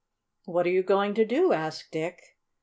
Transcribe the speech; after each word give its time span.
"What 0.45 0.65
are 0.65 0.71
you 0.71 0.81
going 0.81 1.13
to 1.13 1.25
do?" 1.25 1.53
asked 1.53 1.91
Dick. 1.91 2.35